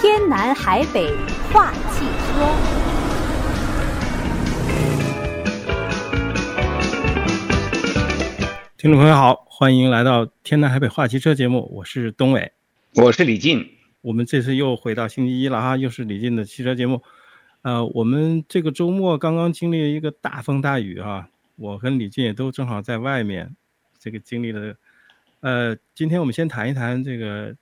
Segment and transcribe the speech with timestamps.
[0.00, 1.14] 天南海北
[1.52, 2.50] 话汽车，
[8.78, 12.50] 听众朋友好，欢迎来到天南海北话汽车节目，我是东伟，
[12.94, 17.02] 我是李进，我们这次又回到星期一了哈，又是李进的汽车节目。
[17.60, 23.54] 呃，我们这个周末刚刚经历了一个大风大雨哈，我跟李进也都正好在外面，
[23.98, 24.74] 这个经历了。
[25.40, 27.54] 呃，今天我们先谈一谈这个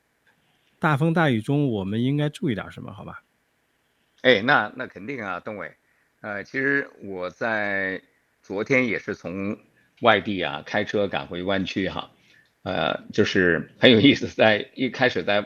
[0.81, 3.23] 大风大雨中，我们应该注意点什么，好吧？
[4.23, 5.73] 哎，那那肯定啊，东伟。
[6.21, 8.03] 呃，其实我在
[8.43, 9.59] 昨天也是从
[10.01, 12.11] 外地啊开车赶回湾区哈，
[12.63, 15.45] 呃，就是很有意思，在一开始在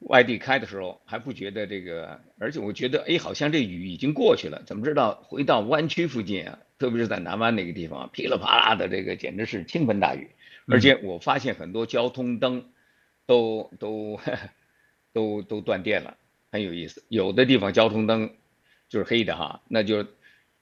[0.00, 10.30] 外地开的时候还不觉得这个，而且我觉得哎，好像这雨已经过去了，怎么知道回到湾区附近啊，特别是在南湾那个地方，噼里啪啦的这个简直是倾盆大雨。
[10.68, 12.70] 而且我发现很多交通灯
[13.26, 14.20] 都都
[15.12, 16.16] 都都断电了，
[16.50, 17.04] 很有意思。
[17.08, 18.34] 有的地方交通灯
[18.88, 20.06] 就是黑的哈，那就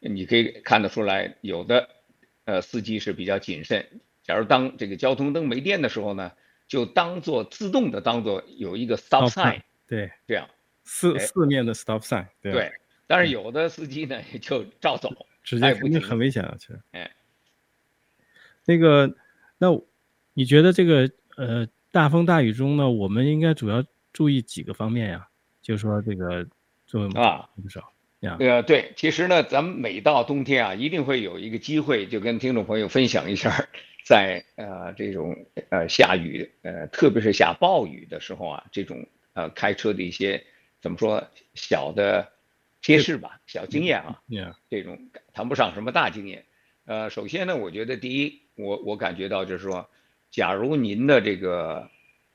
[0.01, 1.89] 你可以看得出来，有的
[2.45, 4.01] 呃司机是比较谨慎。
[4.23, 6.33] 假如当这个交通灯没电的时候呢，
[6.67, 10.49] 就当做自动的当做有一个 stop sign，对，这样
[10.85, 12.53] 四四面的 stop sign，对。
[12.53, 12.73] 对，
[13.07, 15.11] 但是有的司机呢也就照走，
[15.43, 16.81] 直接肯定很危险啊，其实。
[16.93, 17.11] 哎，
[18.65, 19.15] 那个
[19.59, 19.69] 那。
[20.37, 25.29] 你觉得这个呃大风大雨中呢，我们应该主要注意几个方面呀？
[25.63, 26.45] 就是说这个
[26.89, 28.37] 作用啊不少呀。
[28.41, 33.69] 呃对，其实呢，咱们每到冬天啊，一定会有一个机会，就跟听众朋友分享一下，
[34.05, 35.37] 在呃这种
[35.69, 40.45] 呃下雨呃特别是下暴雨的时候啊，这种呃开车的一些
[40.81, 42.29] 怎么说小的
[42.83, 44.21] 贴士吧，小经验啊。
[44.69, 44.99] 这种
[45.33, 46.45] 谈不上什么大经验。
[46.87, 49.89] 呃，首先呢，我觉得第一，我我感觉到就是说。
[50.35, 51.89] 假如您的这个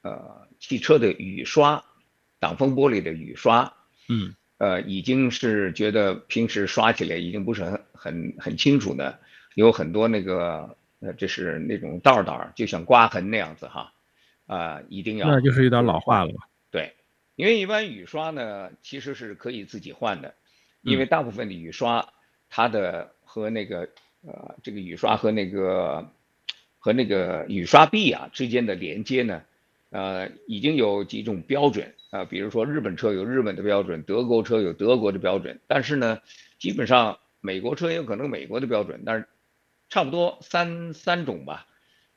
[0.04, 1.84] 呃汽车的雨刷，
[2.40, 3.74] 挡风玻璃的雨刷，
[4.08, 9.20] 嗯，呃已经是觉得平时刷起来已经不是很很很清楚的，
[9.54, 13.92] 有很多那个呃这是那种道道，就像刮痕那样子哈，
[14.46, 16.48] 啊、呃、一定要那就是有点老化了吧？
[16.72, 16.94] 对，
[17.36, 20.34] 因为一般雨刷呢其实是可以自己换的，
[20.84, 22.14] 因为大部分的雨刷
[22.50, 23.90] 它的和那个
[24.26, 26.10] 呃这个雨刷和那个。
[26.80, 29.44] 和那个雨刷臂啊之间的连接呢，
[29.92, 36.20] 呃，已经有几种标准啊，比如说日本车有日本的标准，德国车有德国的标准，但是呢，
[36.58, 39.28] 基本上美国车也有可能美国的标准，但是
[39.90, 41.68] 差不多三三种吧，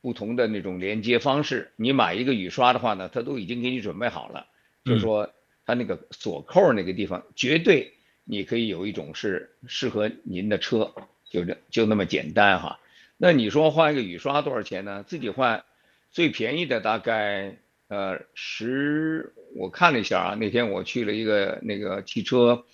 [0.01, 1.73] 不同的那种连接方式。
[1.77, 4.47] 你买一个雨刷的话呢，它都已经给你准备好了，
[4.85, 5.29] 就是说
[5.67, 7.93] 它那个锁扣那个地方，绝对
[8.25, 10.93] 你可以有一种是适合您的车，
[11.29, 12.79] 就这就那么简单哈。
[13.25, 15.05] 那你说换一个雨刷多少钱呢？
[15.07, 15.65] 自己换，
[16.11, 17.57] 最便宜的大概
[17.87, 22.65] 呃十，我看了一下啊，那天我去了一个那个汽车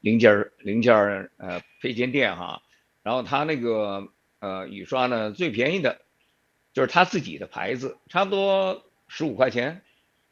[0.00, 2.62] 零件零件呃配件店哈，
[3.04, 4.08] 然后他那个
[4.40, 6.00] 呃雨刷呢最便宜的，
[6.72, 9.82] 就是他自己的牌子，差不多十五块钱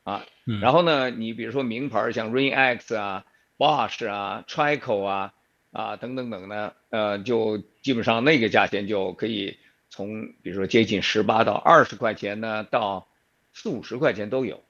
[0.02, 0.26] 啊。
[0.60, 3.24] 然后呢，你比如说名牌像 Rain X 啊、
[3.56, 5.32] Bosch 啊、Trico 啊。
[5.70, 9.56] 啊，等等等呢，呃，就基本上那个价钱就可以
[9.88, 13.08] 从，比如说接近十八到二十块钱呢，到
[13.52, 14.62] 四五十块钱都有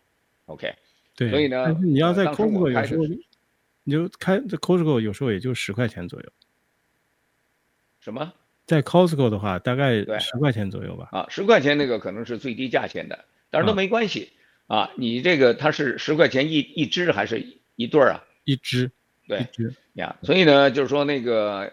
[0.46, 0.74] ，OK。
[1.16, 3.04] 对，所以呢，你要在 Costco 有时候，
[3.84, 6.28] 你就开在 Costco 有时候也就十块钱左右。
[8.00, 8.32] 什么？
[8.64, 11.08] 在 Costco 的话，大概十块钱左右吧。
[11.12, 14.30] 啊，十块钱那个可能是最低价钱的，但是都没关系
[14.68, 14.90] 啊，啊。
[14.96, 17.44] 你这个它是十块钱一一支还是
[17.76, 18.24] 一对儿啊？
[18.44, 18.90] 一支。
[19.26, 19.46] 对
[19.94, 21.72] 呀，所以呢，就是说那个，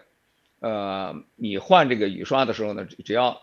[0.60, 3.42] 呃，你换这个雨刷的时候呢，只要，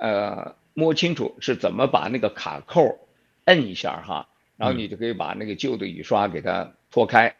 [0.00, 3.08] 呃，摸清楚是怎么把那个卡扣
[3.44, 7.36] 摁一下哈，然后你就可以把那个旧的雨刷给它脱开，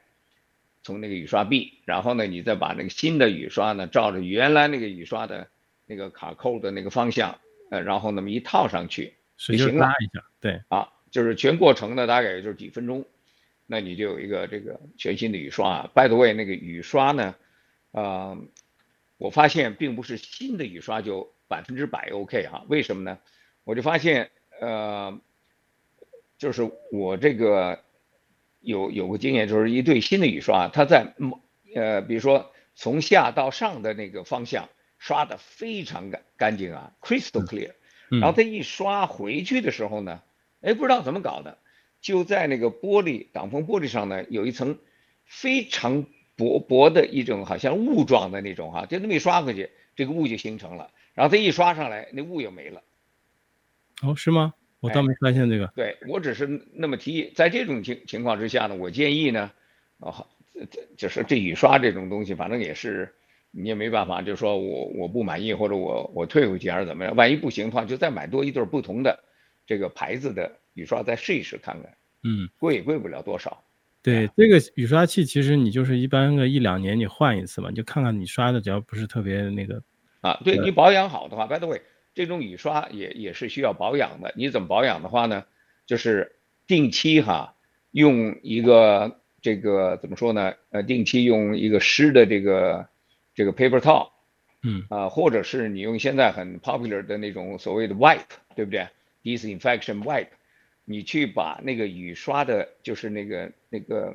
[0.83, 5.49] 从那个雨刷臂，然后呢，你再把那个新的雨刷呢，照着原来那个雨刷的
[5.87, 7.39] 那个卡扣的那个方向，
[7.71, 9.87] 呃，然后那么一套上去就行了。
[10.01, 13.05] 一下，对，啊，就是全过程呢，大概也就是几分钟。
[13.67, 15.91] 那你就有一个这个全新的雨刷啊。
[15.95, 17.37] By the way，那个雨刷呢，
[17.93, 18.39] 啊、呃，
[19.21, 22.65] 我发现并不是新的雨刷就百分之百 OK 哈。
[22.69, 23.19] 为什么呢？
[23.65, 25.21] 我就发现，呃，
[26.39, 27.85] 就是我这个
[28.61, 31.13] 有有个经验，就是一对新的雨刷，它在
[31.75, 37.73] 呃，比如说从下到上的那个方向刷的非常干干净啊，crystal clear。
[38.09, 40.23] 然后它一刷回去的时候呢，
[40.63, 41.59] 哎，不知道怎么搞的。
[42.01, 44.79] 就在那个玻璃挡风玻璃上呢，有一层
[45.27, 46.07] 非常
[46.41, 50.91] 薄薄的一种好像雾状的那种哈，就那么一刷过去，这个雾就形成了。
[51.13, 52.83] 然后它一刷上来，那雾又没了。
[54.03, 54.55] 哦，是吗？
[54.81, 55.67] 我倒没发现这个。
[55.67, 59.51] 哎、对我只是那么提议，在这种情情况之下呢，我建议呢，
[59.99, 63.15] 哦，这这就是这雨刷这种东西，反正也是
[63.51, 69.23] 你也没办法，就是说我我不满意或者我我退回去还是怎么样，万一不行的话，就再买多一对不同的
[69.67, 71.93] 这个牌子的雨刷再试一试看看。
[72.23, 73.63] 嗯，贵也贵不了多少。
[74.03, 79.83] 对，这个雨刷器其实你就是一般个一两年你换一次嘛，你就看看你刷的只要不是特别那个。
[80.21, 81.81] 啊，对你保养好的话，by the way。
[82.13, 84.33] 这种雨刷也也是需要保养的。
[84.37, 85.45] 你怎么保养的话呢？
[85.87, 86.33] 就是
[86.67, 87.55] 定期哈，
[87.93, 90.53] 用一个这个怎么说呢？
[90.71, 92.89] 呃，定期用一个湿的这个
[93.35, 94.11] 这个 paper towel，
[94.63, 98.21] 嗯啊，或者是你用现在很 popular 的那种所谓的 wipe，
[98.57, 98.87] 对不对
[99.23, 100.29] ？disinfection wipe，
[100.91, 104.15] 你去把那个雨刷的，就是那个那个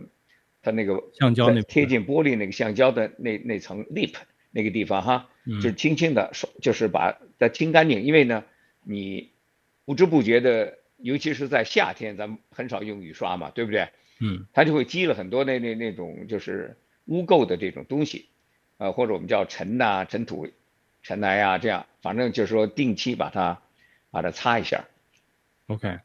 [0.62, 4.16] 它那个橡胶那贴近玻璃那个橡胶的那那层 lip
[4.52, 5.30] 那个地方哈。
[5.62, 8.02] 就轻轻的刷，就是把它清干净。
[8.02, 8.44] 因为呢，
[8.82, 9.30] 你
[9.86, 13.90] 不知不觉的，尤其是在夏天，咱们很少用雨刷嘛，对不对？
[14.20, 16.76] 嗯，它就会积了很多那那那种就是
[17.06, 18.26] 污垢的这种东西，
[18.80, 20.48] 呃，或者我们叫尘呐、尘土、
[21.04, 23.62] 尘埃啊，这样，反正就是说定期把它
[24.10, 24.86] 把它擦一下。
[25.68, 26.00] OK，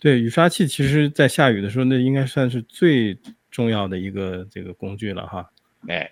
[0.00, 3.16] 对，雨刷器其实在下雨的时候，那应该算是最
[3.50, 5.50] 重要的一个这个工具了哈。
[5.86, 6.10] 哎，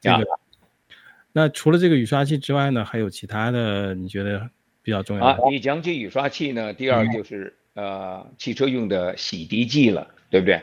[0.00, 0.24] 这个。
[1.32, 4.48] 那除了这个雨刷器之外呢，还有其他的你觉得
[4.82, 5.42] 比较重要的？
[5.42, 10.62] 啊，你讲起雨刷器呢，第二就是、嗯、呃汽车用的洗涤剂了，对不对？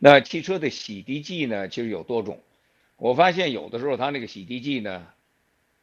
[0.00, 2.42] 那汽车的洗涤剂呢，其实有多种。
[2.96, 5.06] 我发现有的时候它那个洗涤剂呢，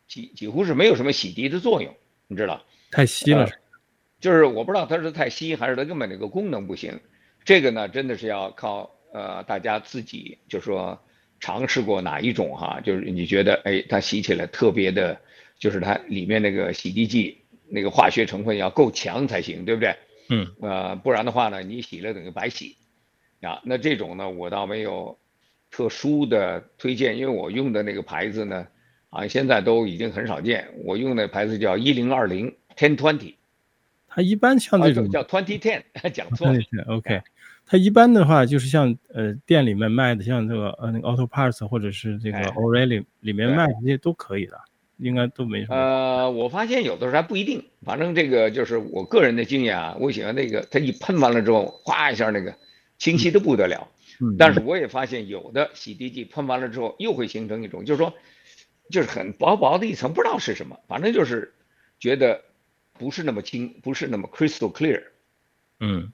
[0.06, 1.96] 几几乎是没有什么洗涤的作用，
[2.28, 2.62] 你知道？
[2.92, 3.52] 太稀了、呃。
[4.26, 7.00] 就是我不知道它是太稀还是它根本这个功能不行。
[7.44, 11.00] 这个呢，真的是要靠呃大家自己就说。
[11.42, 12.80] 尝试过哪一种哈？
[12.82, 15.20] 就是你觉得哎，它洗起来特别的，
[15.60, 19.96] 就是它里面那个洗涤剂那个化学成分要够强才行，对不对？
[20.30, 20.48] 嗯。
[20.62, 22.78] 呃，不然的话呢，你洗了等于白洗。
[23.42, 25.20] 啊，那这种呢，我倒没有
[25.70, 28.66] 特殊的推荐，因为我用的那个牌子呢，
[29.10, 30.70] 啊，现在都已经很少见。
[30.86, 33.36] 我用的牌子叫一零二零 ten twenty。
[34.16, 35.84] 它一般像那种、啊、叫 twenty ten，
[36.14, 36.58] 讲错了。
[36.88, 37.22] OK。
[37.66, 44.58] 它一般的话就是像呃店里面卖的，像这个呃那个 Auto Parts 或者是这个 O'Reilly 里面卖的这些都可以的，
[45.00, 45.76] 应该都没什么。
[45.76, 52.56] 呃，我发现有的时候还不一定，反正这个就是我个人的经验啊，我喜欢那个它一喷完了之后，哗一下那个
[53.00, 53.90] 清晰的不得了。
[54.22, 54.38] 嗯。
[54.38, 58.14] 但是我也发现有的洗涤剂喷完了之后又会形成一种，就是说
[58.92, 61.52] 就是很薄薄的一层，不知道是什么，反正就是
[62.00, 62.42] 觉得
[62.98, 65.04] 不是那么清，不是那么 crystal clear。
[65.80, 66.12] 嗯。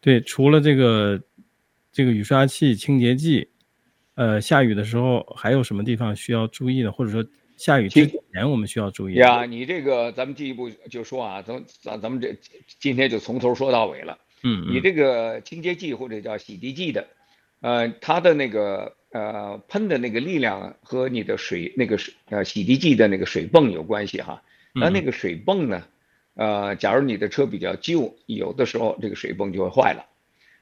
[0.00, 1.20] 对，除了这个
[1.90, 3.48] 这个雨刷器、清洁剂，
[4.14, 6.92] 呃，下雨的时候还有什么地方需要注意的？
[6.92, 7.26] 或者说
[7.56, 9.20] 下雨之前我们需要注意的？
[9.22, 12.38] 呀，你这个咱们进一步就说啊，咱咱咱们这
[12.78, 14.16] 今天就从头说到尾了。
[14.44, 17.08] 嗯，你这个清洁剂或者叫洗涤剂的，
[17.62, 24.40] 呃，它的那个呃喷的那个力量和你的水那个水呃洗涤剂的那个水泵有关系哈。
[24.78, 25.82] 那那个水泵呢？
[26.34, 30.04] 呃，假如你的车比较旧，有的时候这个水泵就会坏了。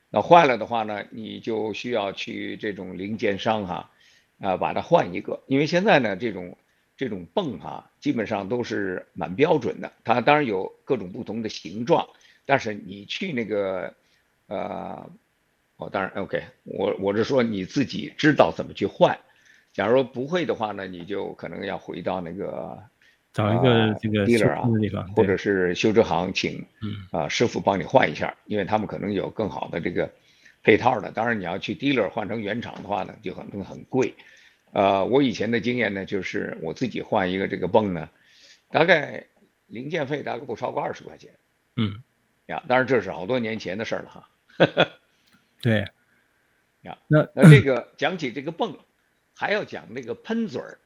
[0.08, 3.90] 那坏了的话呢，你就需要去这种零件商哈，
[4.38, 5.42] 啊、把它换一个。
[5.48, 6.56] 因为现在呢，这种
[6.96, 9.92] 这种泵哈，基本上都是蛮标准的。
[10.04, 12.08] 它当然有各种不同的形状，
[12.46, 13.92] 但是你去那个，
[14.46, 15.10] 呃，
[15.76, 19.18] 哦，当然 OK，我我是说你自己知道怎么去换。
[19.72, 22.80] 假如不会的话呢，你就可能要回到那个。
[23.34, 30.08] 找一个这个 dealer 啊，地或者是修车行请，嗯啊师傅帮你换一下，因为他们可能有更好的这个
[30.62, 31.10] 配套的。
[31.10, 34.14] 当然你要去 dealer 换成原厂的话呢，就可能很贵。
[34.70, 38.08] 呃，我以前的经验呢，就是我自己换一个这个泵呢，
[38.70, 39.26] 大概
[39.66, 41.32] 零件费大概不超过二十块钱。
[41.74, 42.04] 嗯，
[42.46, 44.28] 呀，当然这是好多年前的事了哈。
[45.60, 45.84] 对，
[46.82, 48.78] 呀，那那这个讲起这个泵，
[49.34, 50.78] 还要讲那个喷嘴儿。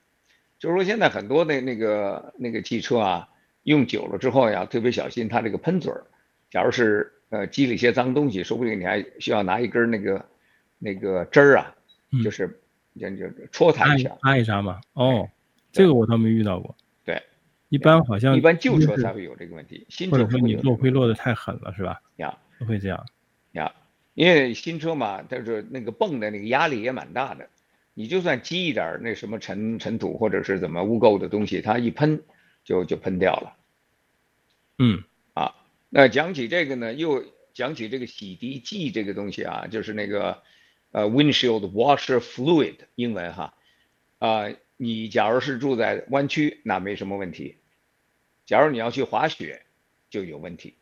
[0.58, 3.28] 就是说，现在很多的那个那个汽车啊，
[3.62, 6.04] 用久了之后呀，特别小心它这个喷嘴儿。
[6.50, 10.24] 假如是呃积了一些脏东西，说不定你还需要拿一根那个
[10.78, 11.74] 那个针儿啊，
[12.24, 12.60] 就是
[12.98, 14.80] 就就戳它一下，擦一下嘛。
[14.94, 15.28] 哦，
[15.70, 16.74] 这个我倒没遇到过。
[17.04, 17.22] 对，
[17.68, 22.00] 一般好像一般旧车才会有这个问题，新车或者说你落灰落的太狠了，是吧？
[22.16, 23.06] 呀，不会这样。
[23.52, 23.72] 呀，
[24.14, 27.48] 因为新车嘛，它是那个泵的那个压力也蛮大的。
[27.98, 32.22] 你就算积一点那什么尘尘土或者是怎么污垢的东西，它一喷
[32.62, 33.56] 就就喷掉了。
[34.78, 35.02] 嗯，
[35.34, 35.56] 啊，
[35.88, 37.24] 那讲起这个呢，又
[37.54, 40.44] 讲起这个洗涤剂这个东西啊，就是那个
[40.92, 43.54] 呃 windshield washer fluid 英文哈，
[44.20, 44.44] 啊，
[44.76, 47.56] 你假如是住在湾区，那没什么问题。
[48.46, 49.62] 假如你要去滑雪，
[50.08, 50.76] 就有问题。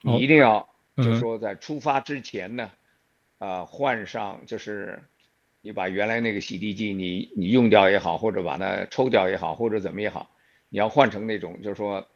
[0.00, 2.72] 你一定要就是说在出发之前呢，
[3.38, 5.04] 啊，换上就是
[5.62, 10.30] 你把原来那个洗涤剂你你用掉也好，或者把它抽掉也好，或者怎么也好，
[10.68, 12.06] 你要换成那种就是说，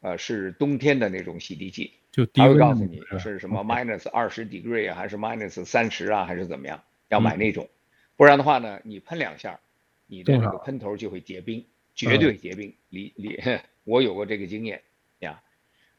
[0.00, 7.68] 呃，是冬天的那种洗涤剂，就他会告诉你是什么 minus 二十 degree 啊，还是 minus 三十啊，还是怎么样，要买那种，
[8.16, 9.60] 不然的话呢，你喷两下，
[10.06, 11.64] 你的那个喷头就会结冰。
[11.96, 13.38] 绝对结冰，你你，
[13.84, 14.82] 我有过这个经验
[15.20, 15.40] 呀。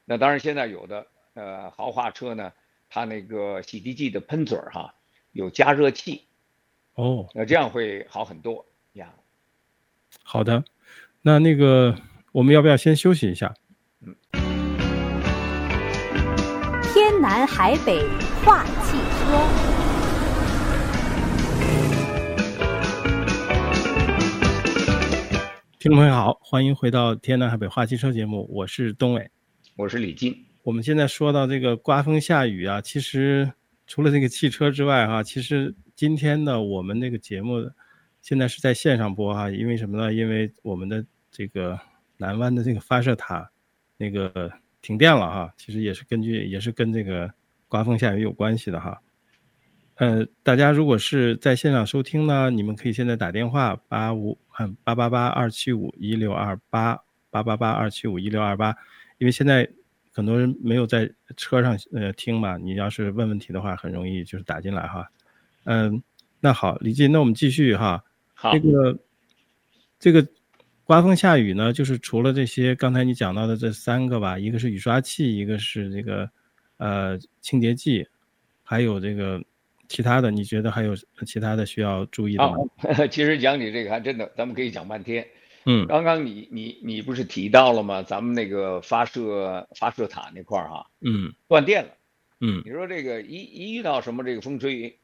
[0.04, 2.52] 那当然，现在有的呃豪华车呢，
[2.90, 4.94] 它那个洗涤剂的喷嘴儿哈，
[5.32, 6.25] 有加热器。
[6.96, 9.12] 哦，那这样会好很多呀。
[10.22, 10.64] 好的，
[11.20, 11.94] 那那个
[12.32, 13.54] 我们要不要先休息一下？
[14.00, 14.16] 嗯。
[16.82, 18.00] 天南海北
[18.42, 19.36] 话汽车。
[25.78, 29.30] 听众朋友好，欢迎回到《天南海北话汽车》节目，我是东伟，
[29.76, 30.34] 我是李进。
[30.62, 33.52] 我们现在说到这个刮风下雨啊，其实
[33.86, 37.70] 除了这个汽车之外哈、啊，其实今天呢，我们那个节目
[38.20, 40.12] 现在是在线上播哈、因为什么呢？
[40.12, 41.80] 因为我们的这个
[42.18, 43.50] 南湾的这个发射塔
[43.96, 47.32] 那个停电了哈、其实也是根据也是跟这个
[47.66, 49.00] 刮风下雨有关系的哈。
[49.94, 57.00] 呃，大家如果是在线上收听呢，你们可以现在打电话八五嗯八八八二七五一六二八
[57.30, 58.76] 八八八二七五一六二八，
[59.16, 59.66] 因为现在
[60.12, 65.10] 很多人没有在车上呃听嘛，你要是问问题的话，很容易就是打进来哈。
[65.66, 66.02] 嗯，
[66.40, 68.02] 那好，李进，那我们继续哈。
[68.34, 68.52] 好。
[68.52, 68.98] 这个
[69.98, 70.26] 这个
[70.84, 76.30] 刮风下雨呢，就是除了这些刚才你讲到的这三个吧，一个是雨刷器，一个是这个
[76.78, 78.06] 呃清洁剂，
[78.64, 79.40] 还有这个。
[79.88, 82.56] 其他的你觉得还有其他的需要注意的吗？
[82.82, 85.24] 哦、 其实讲你这个还真的，咱们可以讲半天。
[85.64, 88.02] 嗯，刚刚你你你不是提到了吗？
[88.02, 91.90] 咱们那个发射发射塔那块儿哈，嗯，断电了。
[92.40, 94.98] 嗯，你说这个一一遇到什么这个风吹，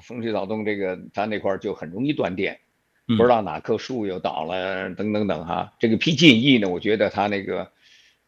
[0.00, 2.60] 风吹草动，这个它那块就很容易断电。
[3.08, 5.72] 嗯、不知道哪棵树又倒了，等等等哈。
[5.78, 7.70] 这个 PG&E 呢，我觉得它那个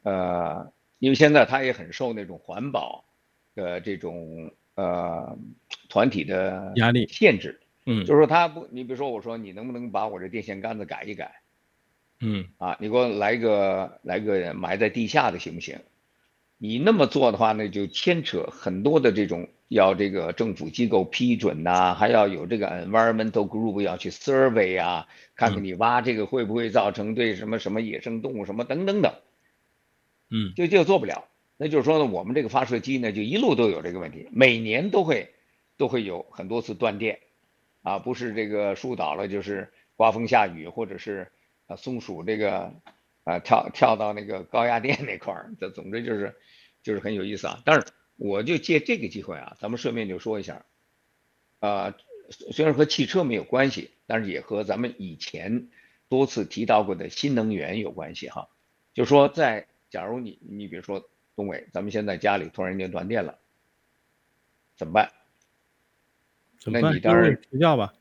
[0.02, 3.04] 呃，因为现在它也很受那种环保
[3.54, 4.50] 的这种。
[4.76, 5.38] 呃，
[5.88, 11.30] 团体的压力限制，嗯，就是说他不，你比如说我说你能不能把我这电线杆子改一改，
[12.18, 15.78] 嗯，啊，你给我来个来个埋在地下的行不行？
[16.64, 25.06] 你那么做的话，那就牵扯很多的这种要这个政府机构批准呐、啊，还要有这个 environmental group 要去 survey 啊，
[25.36, 29.12] 看看你挖这个会不会造成对什么什么野生动物什么等等等，
[30.30, 31.28] 嗯，就就做不了。
[31.58, 35.34] 那就是说呢，我们这个发射机呢，就一路都有这个问题，每年都会
[35.76, 37.18] 都会有很多次断电，
[37.82, 41.30] 啊，不是这个树倒了，就是刮风下雨，或者是
[41.66, 42.72] 啊松鼠这个
[43.24, 46.36] 啊跳跳到那个高压电那块儿，这总之就是
[46.82, 47.60] 就是很有意思啊。
[47.64, 50.64] 但是我就借这个机会啊，咱们顺便就说一下，
[51.60, 51.94] 啊，
[52.52, 55.68] 虽然和汽车没有关系，但是也和咱们以前
[56.08, 58.48] 多次提到过的新能源有关系哈。
[58.92, 61.08] 就说在假如你你比如说。
[61.36, 63.40] 东伟，咱们现在家里突然间断电了，
[64.76, 65.10] 怎么办？
[66.60, 66.92] 怎么办？
[66.92, 67.92] 那你当然睡觉吧。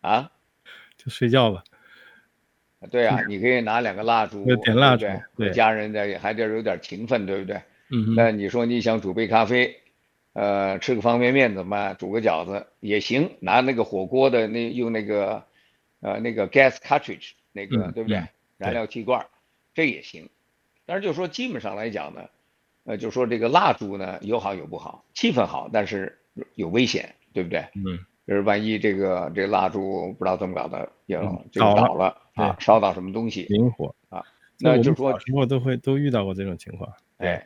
[0.00, 0.32] 啊？
[0.96, 1.62] 就睡觉吧。
[2.90, 7.60] 对啊，你可以拿两个蜡烛，点蜡烛，对，对，家人在还得有点情分，对不对？
[7.90, 8.14] 嗯。
[8.14, 9.76] 那你说你想煮杯咖啡，
[10.32, 11.96] 呃，吃个方便面怎么办？
[11.96, 15.44] 煮个饺子也行，拿那个火锅的那用那个
[16.00, 18.22] 呃那个 gas cartridge 那个、嗯、对不对？
[18.58, 19.26] 燃料气罐，
[19.74, 20.28] 这也行。
[20.86, 22.22] 但是就是说，基本上来讲呢，
[22.84, 26.18] 呃，就是说这个蜡烛呢有好有不好，气氛好，但是
[26.54, 27.64] 有危险，对不对？
[27.74, 27.98] 嗯。
[28.26, 33.46] 就是万一这个这蜡烛不知道怎么搞的，有就倒了啊，烧到什么东西。
[33.50, 34.24] 明火啊。
[34.58, 36.92] 那就是说，我都会都遇到过这种情况。
[37.18, 37.42] 对。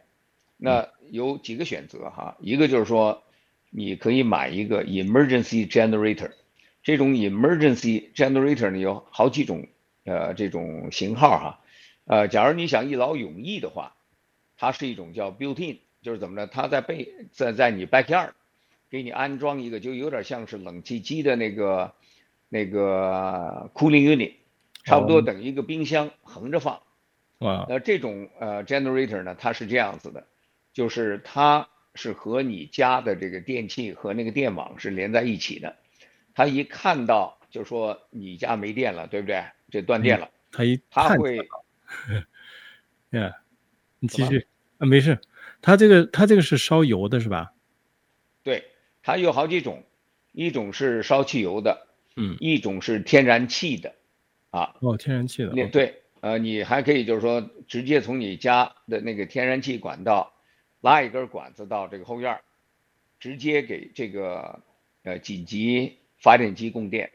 [0.56, 3.22] 那有几个选择哈，一个就是说，
[3.70, 6.32] 你可以买一个 emergency generator，
[6.82, 9.66] 这种 emergency generator 呢有好几种
[10.04, 11.60] 呃这种型号哈。
[12.06, 13.94] 呃，假如你想一劳永逸的话，
[14.56, 16.46] 它是一种叫 built-in，就是怎么着？
[16.46, 18.30] 它在背在在你 backyard
[18.90, 21.92] 给你安装一个，就有点像是冷气机的那个
[22.48, 24.32] 那个 cooling unit，
[24.88, 26.80] 差不多等于一个冰箱横着放。
[27.38, 27.66] 哇。
[27.68, 30.26] 那这种呃 generator 呢，它是这样子的，
[30.72, 35.76] 就是它是和你家的这个电器和那个电网是连在一起的，
[36.34, 39.44] 它一看到就说你家没电了，对不对？
[39.70, 41.38] 这断电了，它一它会。
[43.10, 43.34] Yeah，
[44.00, 45.18] 你继续啊，没事。
[45.62, 47.52] 它这个它这个是烧油的是吧？
[48.42, 48.64] 对，
[49.02, 49.84] 它有好几种，
[50.32, 53.94] 一种是烧汽油的，嗯，一种是天然气的，
[54.50, 60.32] 啊，哦，天然气的，对，呃，你还可以就是说直接从你家的那个天然气管道，
[60.80, 62.40] 拉一根管子到这个后院，
[63.20, 64.62] 直接给这个
[65.02, 67.10] 呃紧急发电机供电。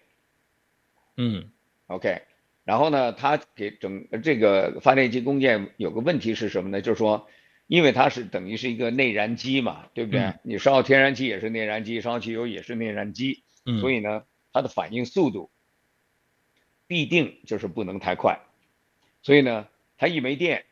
[1.18, 1.50] 嗯
[1.88, 2.22] ，OK，
[2.64, 6.82] 然后呢，它给整这个发电机供电有个问题是什么呢？
[6.82, 7.28] 就是说，
[7.68, 10.22] 因为它是等于是一个内燃机嘛，对不对？
[10.22, 15.52] 嗯、你烧天然气也是内燃机，烧汽油也是内燃机，嗯，所以呢，它的反应速度
[16.88, 18.40] 必定就是不能太快。
[19.22, 20.66] 所以呢，它一没电，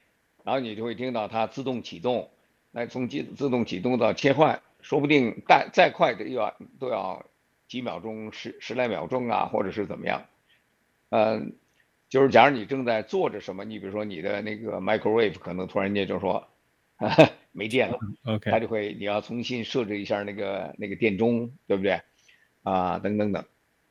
[0.43, 2.29] 然后你就会听到它自动启动，
[2.71, 7.25] 那从机自动启动到切换，说不定再再快的又要都要
[7.67, 10.25] 几秒钟、十十来秒钟啊，或者是怎么样。
[11.11, 11.53] 嗯，
[12.09, 16.45] 就是假如你正在做着什么，你比如说你的那个 microwave 可能突然间就说
[17.53, 22.01] 没电了，OK，它就会你要重新设置一下那个那个电钟，对不对？
[22.63, 23.45] 啊，等等等，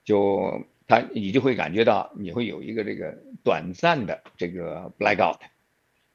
[0.05, 0.67] 就。
[0.91, 5.39] 它你就会感觉到你会有一个这个短暂的这个 blackout，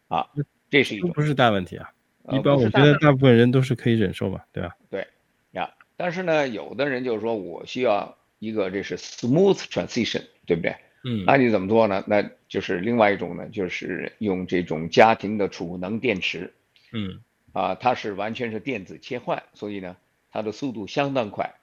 [0.10, 0.28] 啊，
[0.70, 1.94] 这是一种不是大问题啊，
[2.30, 4.76] 一般我觉得大部分人都是可以忍受吧，对吧？
[4.90, 5.08] 对
[5.52, 10.76] 呀，但是呢，有的人就是说我需要一个这是 smooth transition，对不对？
[11.06, 12.04] 嗯，那你怎么做呢？
[12.06, 16.54] 那就是另外一种呢，就是用这种家庭的储能电池，
[16.92, 17.22] 嗯，
[17.54, 19.96] 啊，它是完全是电子切换，所以呢，
[20.32, 21.56] 它的速度相当快，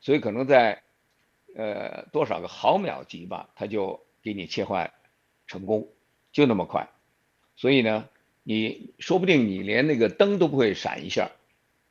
[0.00, 0.82] 所以可能在。
[1.56, 4.92] 呃，多少个毫秒级吧，它就给你切换
[5.46, 5.88] 成功，
[6.32, 6.88] 就那么快。
[7.56, 8.08] 所以呢，
[8.42, 11.30] 你说不定你连那个灯都不会闪一下，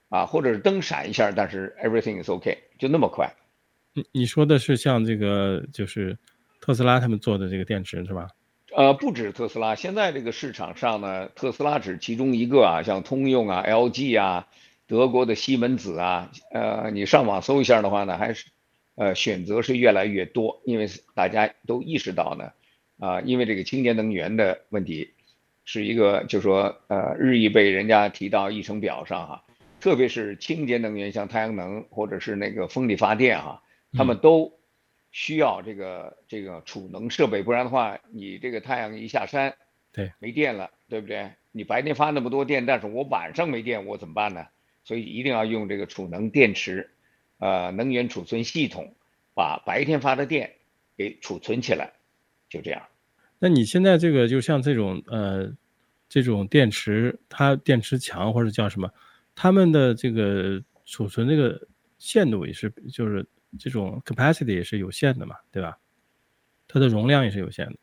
[0.10, 3.32] 啊，或者是灯闪一下，但是 everything is OK，就那么快。
[3.94, 6.18] 你你说的是像这个，就是
[6.62, 8.28] 特斯拉他们做的这个电池是吧？
[8.76, 14.48] 呃，不止特斯拉，现在这个市场上呢，特斯拉只其中一个啊，像通用啊、LG 啊、
[14.88, 18.46] 德国的西门子啊，呃，你上网搜一下的话呢，还是。
[19.00, 22.52] 呃，选择是越来越多，因为大家都意识到呢，
[23.00, 25.14] 啊、呃，因为这个清洁能源的问题，
[25.64, 29.46] 是一个就是说，呃，日益被人家提到议程表上哈，
[29.80, 33.64] 特别是清洁能源，像太阳能或者是那个风力发电哈，
[33.94, 34.52] 他们都
[35.12, 39.56] 需要这个这个储能设备，不然的话，你这个太阳一下山，
[39.94, 41.32] 对，没电了，对不对？
[41.54, 44.46] 你白天发那么多电，但是我晚上没电，我怎么办呢？
[44.84, 46.90] 所以一定要用这个储能电池。
[47.40, 48.94] 呃，能源储存系统
[49.34, 50.54] 把白天发的电
[50.96, 51.92] 给储存起来，
[52.48, 52.82] 就这样。
[53.40, 55.52] 那你现在这个就像这种呃，
[56.08, 58.90] 这种电池，它电池墙或者叫什么，
[59.34, 63.26] 它们的这个储存这个限度也是，就是
[63.58, 65.78] 这种 capacity 也是有限的嘛，对吧？
[66.68, 67.76] 它的容量也是有限的，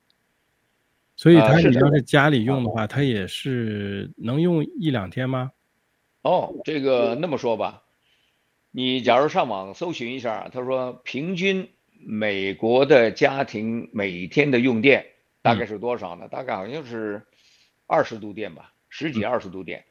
[1.17, 5.51] 所以它你要是家里用的话，它也是能用一两天吗？
[6.23, 7.83] 哦，这个那么说吧。
[8.77, 15.07] 你假如上网搜寻一下，他说平均美国的家庭每天的用电
[15.41, 16.27] 大概是多少呢？
[16.27, 17.23] 嗯、大概好像是
[17.87, 19.87] 二十度电吧，十几二十度电，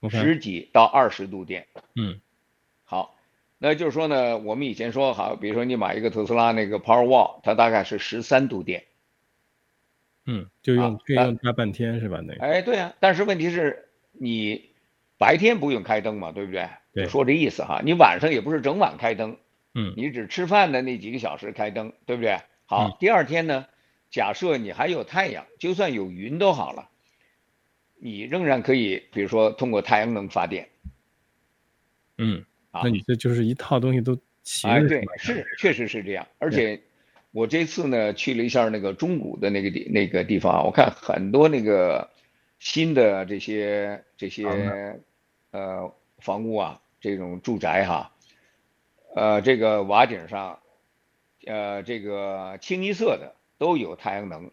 [0.00, 1.66] 嗯、十几到二十度电。
[1.94, 2.22] 嗯，
[2.84, 3.18] 好，
[3.58, 8.82] 那就是说呢，我们以前说好，比如说你买一个特斯拉那个 Powerwall，它大概是十三度电。
[10.24, 12.22] 嗯，就用可以用大半天是吧？
[12.26, 12.40] 那个。
[12.40, 14.70] 哎，对啊，但是问题是你
[15.18, 16.68] 白天不用开灯嘛，对不对？
[16.94, 19.36] 就说这意思哈，你晚上也不是整晚开灯，
[19.74, 22.38] 嗯，你只吃饭的那几个小时开灯，对不对？
[22.66, 23.66] 好，第二天呢，
[24.10, 26.88] 假设你还有太阳，就算有云都好了，
[28.00, 30.68] 你仍然可以，比如说通过太阳能发电。
[32.18, 34.74] 嗯，那你这就是一套东西都齐了。
[34.74, 36.26] 哎，对，是，确实是这样。
[36.38, 36.80] 而且
[37.32, 42.08] 我这次呢去了一下那个中古的那个地那个地方，我看很多那个
[42.58, 45.00] 新的这些这些
[45.50, 46.80] 呃房屋啊。
[47.00, 48.14] 这种住宅哈，
[49.14, 50.60] 呃，这个瓦顶上，
[51.44, 54.50] 呃，这个清一色的都有太阳能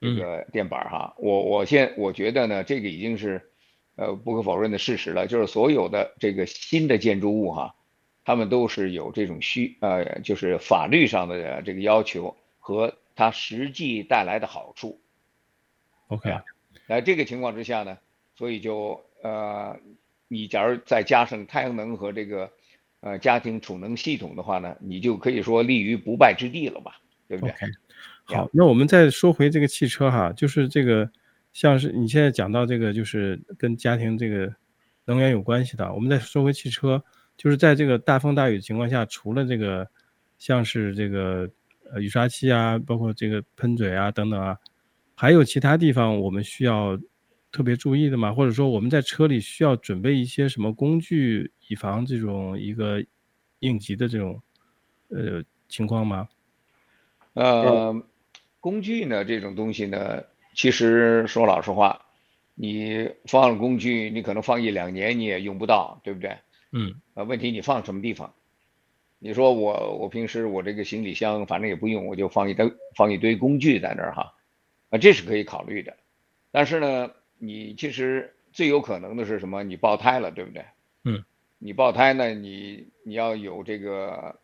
[0.00, 1.14] 这个电板哈。
[1.18, 3.50] 我我现我觉得呢，这个已经是
[3.96, 7.74] 呃不可否认的事实了，就是所有的这个新的建筑物哈，
[8.24, 14.98] 他们都是有这种需呃，就是法律上的这个要求和它实际带来的好处。
[16.06, 16.38] OK，
[16.88, 17.98] 在这个情况之下呢，
[18.34, 19.76] 所以就呃。
[20.28, 22.50] 你假如再加上太阳能和这个，
[22.98, 27.72] 呃，家庭储能系统的话呢，你就可以说立于不败之地了吧，对不对？Okay.
[28.24, 31.08] 好，那我们再说回这个汽车哈，就是这个，
[31.52, 34.52] 像是你现在讲到这个，就是跟家庭这个
[35.04, 35.94] 能源有关系的。
[35.94, 37.00] 我们再说回汽车，
[37.36, 39.88] 就是在这个大风大雨的情况下，除了这个，
[40.38, 41.48] 像是这个
[41.92, 44.58] 呃雨刷器啊，包括这个喷嘴啊等等啊，
[45.16, 46.96] 还有其他地方我们需要。
[47.52, 48.34] 特别注意的吗？
[48.34, 53.02] 或者说我们在车里需要准备一些什么工具，以防这种一个
[53.60, 54.42] 应急的这种
[55.08, 56.28] 呃情况吗？
[57.32, 58.04] 呃，
[58.60, 60.22] 工具呢，这种东西呢，
[60.54, 61.98] 其实说老实话，
[62.54, 66.36] 你放了工具，你可能放一两年你也用不到，对不对？
[66.72, 66.94] 嗯。
[67.14, 68.34] 啊，问题你放什么地方？
[69.18, 74.34] 你说我我平时我这个行李箱反正也不用，我就放一堆放一堆工具在那儿哈，
[74.96, 75.96] 啊，这是可以考虑的。
[76.50, 79.62] 但是呢，你其实最有可能的是什么？
[79.62, 80.64] 你爆胎了，对不对？
[81.04, 81.22] 嗯。
[81.58, 84.38] 你爆胎呢，你你要有这个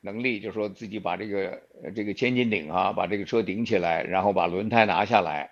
[0.00, 1.62] 能力，就是说自己把这个
[1.94, 5.50] 这个千斤顶啊，把这个车顶起来，然后把轮胎拿下来。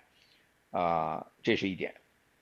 [0.71, 1.93] 啊，这是一点，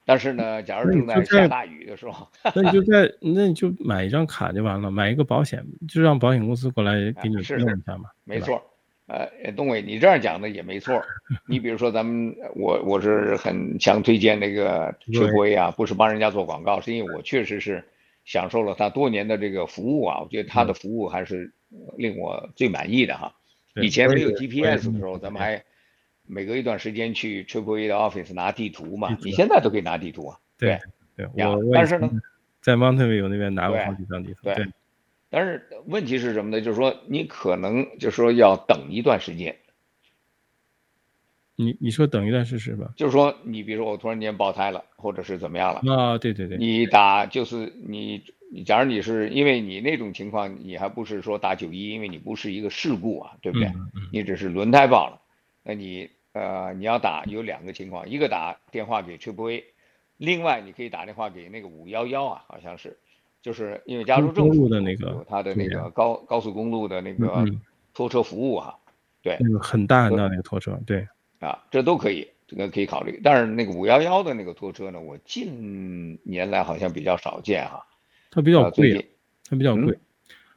[0.04, 7.44] 但是呢，假如正在下大雨的时候， 那你就在，那你就买一张卡就完了，买一个保险，就让保险公司过来 给你弄一
[7.84, 8.08] 下嘛。
[8.08, 8.62] 啊、没错，
[9.10, 11.02] 呃，东伟，你这样讲的也没错。
[11.46, 17.84] 你比如说，咱们我我是很强推荐那个车规啊，不是帮人家做广告，是因为我确实是
[18.24, 21.52] 享受了他多年的这个服务啊，我觉得他的服务还是
[21.96, 23.34] 令我最满意的哈。
[23.82, 25.62] 以前没有 GPS 的时候，咱们还。
[26.32, 30.38] 每隔一段时间去 Triple A 的 office 拿地图嘛，你现在都可以拿地图啊。
[30.56, 30.78] 对
[31.16, 32.08] 对，我但是呢，
[32.60, 34.42] 在 Mountain View 那边拿过好几张地图。
[34.44, 34.64] 对，
[35.30, 36.60] 但是问题是什么呢？
[36.60, 39.56] 就是说你可能就是说要等一段时间。
[41.56, 42.92] 你你说等一段试试吧？
[42.96, 46.18] 就是说你比如说我突然间爆胎了，或者是怎么样了啊？
[46.18, 46.58] 对对对。
[46.58, 48.24] 你打就是你，
[48.66, 53.72] 假如你是因为你那种情况，你还不是说打九一，因为你不是一个事故啊，对不对？
[54.12, 55.20] 你只是轮胎爆了，
[55.62, 56.10] 那你。
[56.32, 59.64] 呃，你要打有两个情况，一个打电话给 Triple A，
[60.16, 63.00] 另外你可以打电话给那个五幺幺啊，好像是，
[63.42, 67.44] 就是因为加州政府的那个它的那个高高速公路的那个
[67.94, 68.74] 拖车服务啊，
[69.22, 71.06] 对，那个很大很大那个拖车，对，
[71.38, 73.20] 啊，这都可以，这个可以考虑。
[73.24, 77.84] 但是那个五幺幺的那个拖车呢，我近年来好像比较少见哈，
[78.30, 79.10] 它比较贵，
[79.48, 79.98] 它比较贵，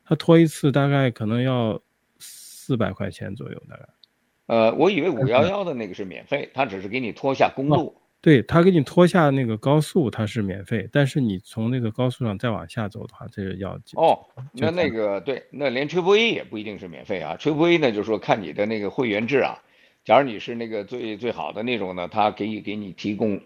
[0.05, 1.81] 它拖一次大概可能要
[2.19, 3.87] 四百块钱左右，大概。
[4.47, 7.95] 呃，我以为五幺幺的那个是免费，它只是给你拖下公路。
[8.23, 14.17] 哦、对，他给你拖下那个高速，它是免费，但是你从那个高速上再往下走的话，这个要哦。
[14.53, 17.35] 那那个对，那连 Triple A 也不一定是免费啊。
[17.37, 19.61] Triple A 呢，就是说看你的那个会员制啊。
[20.05, 23.41] 假如你是那个最最好的那种呢，他可以给你提供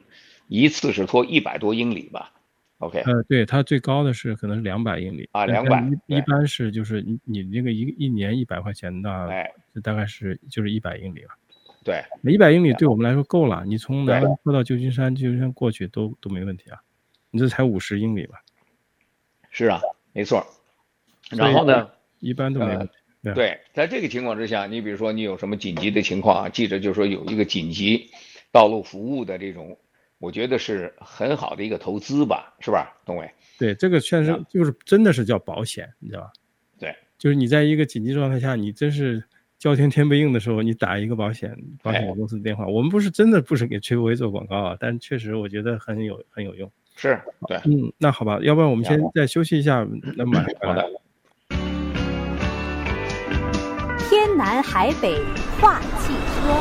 [0.47, 2.31] 一次是拖一百多英里吧。
[2.77, 11.29] OK，呃，对，它最高的是可能是两百英里啊，两百，一般是就是你你那个一一年一百块钱的，哎，大概是就是一百英里了。
[11.87, 16.77] 对，一百英里对我们来说够了，你从南湾坡到旧金山，旧金山过去都都没问题啊。
[17.31, 18.39] 你这才五十英里吧？
[19.49, 19.79] 是啊，
[20.11, 20.45] 没错。
[21.31, 22.93] 然后呢，一般都没问题。
[23.23, 28.11] 呃、对，在这个情况之下，你比如说你有什么紧急的情况啊，记者就是说有一个紧急
[28.51, 29.77] 道路服务的这种。
[30.19, 33.31] 我觉得是很好的一个投资吧，是吧，东伟？
[33.59, 36.31] 对，这个确实就是真的是叫保险，你知道吧？
[36.79, 39.23] 对，就是你在一个紧急状态下，你真是
[39.59, 42.67] 叫天天不应的时候，你打一个保险，保险公司的电话。
[42.67, 46.71] 我们不是真的不是给 Triple A 做广告啊，但确实我觉得很有很有用。
[46.95, 50.87] 是，对，嗯，那好吧，要不然我们先再休息一下，那么好的。
[54.07, 55.15] 天南海北
[55.59, 56.53] 话汽车。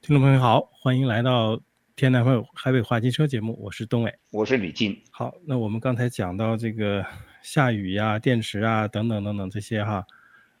[0.00, 1.60] 听众朋友好，欢迎来到
[1.96, 5.00] 天南海北话汽车节目，我是东伟，我是李进。
[5.12, 7.06] 好，那我们刚才讲到这个
[7.40, 10.04] 下雨呀、电池啊等等等等这些哈，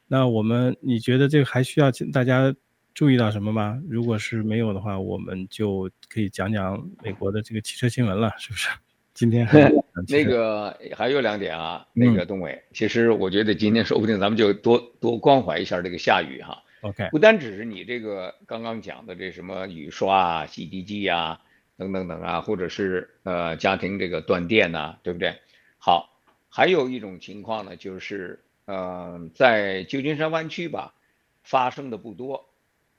[0.06, 2.54] 那我们你觉得这个还需要大家
[2.94, 3.82] 注意到什么吗？
[3.88, 8.68] 如果是没有的话，我们就可以讲讲美国的这个汽车新闻了，是不是？
[9.12, 9.44] 今天
[10.06, 16.62] 那个还有两点啊，那个东伟，嗯、其实我觉得今天说不定咱们就多多关怀一下这个下雨哈。
[17.10, 21.40] 不单只是你这个刚刚讲的这什么雨刷啊、洗涤剂啊
[21.76, 25.38] 等等等啊，或者是呃家庭这个断电呐、啊，对不对？
[25.78, 30.94] 好，还有一种情况呢，就是呃在旧金山湾区吧，
[31.42, 32.48] 发生的不多，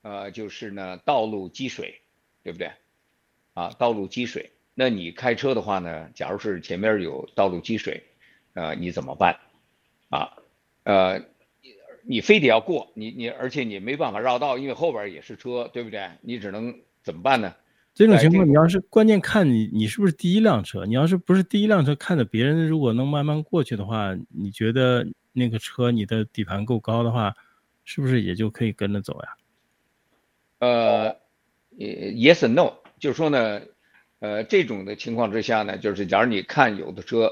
[0.01, 2.01] 呃就是呢道路积水，
[2.43, 2.71] 对不对？
[3.53, 8.03] 啊，道路积水，那你开车的话呢，假如是前面有道路积水，
[8.53, 9.39] 呃你怎么办？
[10.09, 10.37] 啊，
[10.83, 11.21] 呃。
[12.07, 16.07] 你非得要过你你，而且你没办法绕道，因为后边也是车，对不对？
[16.21, 17.55] 你只能怎么办呢？
[17.95, 27.33] 这种情况，你要是关键看你你是不是第一辆车，你要是不是第一辆车，看着别人如果能慢慢过去的话，你觉得那个车你的底盘够高的话，
[27.85, 29.29] 是不是也就可以跟着走呀？
[30.59, 31.15] 呃
[31.77, 33.61] ，yes and no，就是说呢，
[34.19, 37.31] 呃，这种的情况之下呢，就是假如你看有的车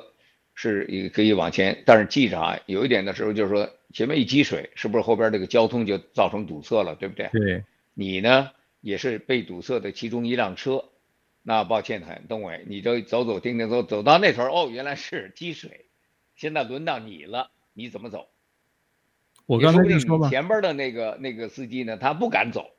[0.56, 3.70] 是也可以往前，但是记着啊，有一点的时候就是说。
[3.94, 7.30] 前面一积水，是不是后边这个交通就造成堵塞了，对不对？
[7.32, 7.64] 对。
[7.94, 8.52] 你呢，
[8.82, 10.86] 也是被堵塞的其中一辆车。
[11.44, 15.86] 那抱歉很，东伟，你就走走停停走，走到那头，哦，原来是积水。
[16.36, 18.30] 现在轮到你了，你怎么走？
[19.46, 22.72] 我刚才就说嘛，前边的那个那个司机呢，他不敢走，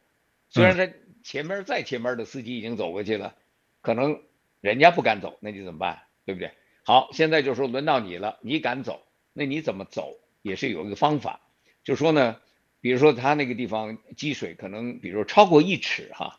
[0.48, 3.37] 虽然他前面再前面的司机已经走过去了，
[3.83, 4.22] 可能
[4.62, 6.03] 人家不敢走，那你怎么办？
[6.24, 6.50] 对不对？
[6.85, 9.03] 好，现在就说轮到你了，你敢走，
[9.35, 11.40] 那你怎么走也是有一个方法，
[11.85, 12.37] 就说呢，
[12.83, 16.38] 比如说他那个地方积水可能，比如说超过一尺哈，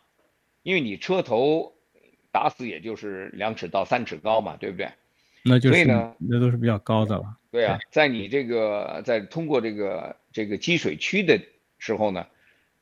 [0.62, 1.74] 因为你车头
[2.30, 4.88] 打死也就是两尺到三尺高嘛，对不对？
[5.42, 7.36] 那就是，所以呢，那都是比较高的了。
[7.50, 11.40] 对啊，在你这个在通过这个这个积水区的
[11.78, 12.28] 时候呢，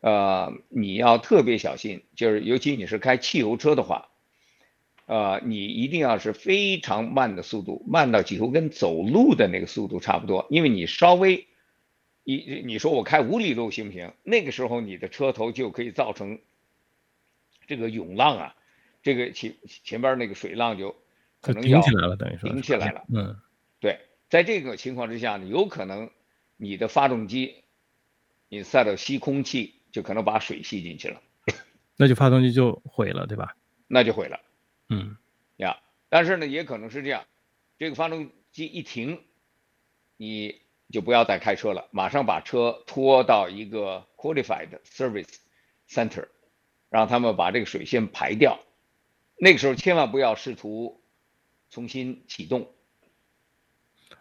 [0.01, 4.11] 呃，你要特别小心，就是尤其你是开汽油车的话，
[5.07, 11.47] 呃，你一定要是非常慢的速度，慢到几乎跟走路的那个速度差不多，因为你稍微
[12.25, 14.13] 你你说我开五里路行不行？
[14.23, 16.39] 那个时候你的车头就可以造成
[17.67, 18.55] 这个涌浪啊，
[19.03, 20.97] 这个前前边那个水浪就。
[21.41, 23.05] 可能要顶起来了，等于说顶起来了。
[23.15, 23.37] 嗯，
[23.79, 23.99] 对，
[24.31, 26.09] 在这个情况之下呢，有可能
[26.57, 27.57] 你的发动机
[28.49, 31.21] 你塞到吸空气，就可能把水吸进去了，
[31.99, 33.55] 那就发动机就毁了，对吧？
[33.89, 34.41] 那就毁了。
[34.95, 35.17] 嗯，
[35.57, 35.79] 呀，
[36.09, 37.25] 但是呢，也可能是这样，
[37.79, 39.21] 这个发动机一停，
[40.17, 45.37] 你就不要再开车了，马上把车拖到一个 qualified service
[45.89, 46.29] center，
[46.91, 48.61] 让他们把这个水先排掉。
[49.39, 51.01] 那个时候千万不要试图。
[51.71, 52.73] 重新启动。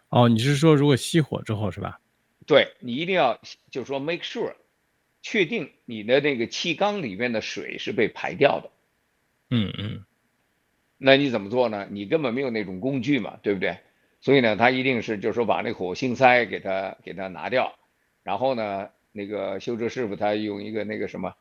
[0.08, 2.00] 哦，你是说如果熄火之后是吧？
[2.48, 4.56] 对，你一定要就是说 make sure，
[5.22, 8.72] 确定你的那个气缸里面的水是被排掉的。
[9.50, 10.04] 嗯嗯。
[11.04, 11.86] 那你怎么做呢？
[11.90, 13.76] 你根本没有那种工具嘛，对不对？
[14.20, 17.74] 所以呢，他一定是就是说把那火星塞给他给他拿掉，
[18.22, 21.34] 然后呢，那个修车师傅他用一个那个什么，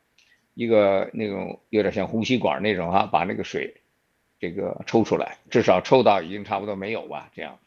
[0.53, 3.75] 一个那种有点像呼吸管那种啊，把那个水。
[4.39, 7.57] 这个抽出来，至少抽到已经差不多没有吧，这样。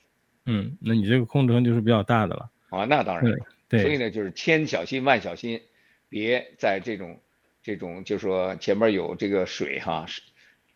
[0.45, 2.51] 嗯，那你这个空程就是比较大的了。
[2.69, 3.25] 啊，那当然。
[3.25, 3.35] 对。
[3.71, 3.81] 对。
[3.81, 5.63] 所以呢，就是千小心万小心，
[6.11, 7.19] 别在这种
[7.63, 10.05] 这种，就说前面有这个水哈，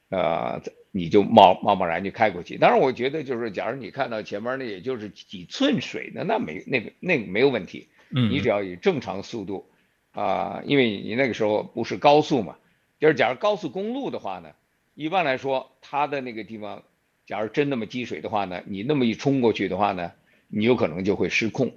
[0.09, 2.57] 呃，你就贸贸贸然就开过去。
[2.57, 7.89] 当然，我觉得就是，假如你看到前面那也就是几寸水的，那没那个那个没有问题。
[8.15, 8.31] 嗯。
[8.31, 9.67] 你只要以正常速度
[10.13, 12.57] 啊，呃，因为你那个时候不是高速嘛，
[12.99, 14.51] 就是假如高速公路的话呢。
[14.97, 16.83] 一般来说，它的那个地方，
[17.25, 20.13] 假如真那么积水的话呢，你那么一冲过去的话呢，
[20.49, 21.73] 你有可能就会失控。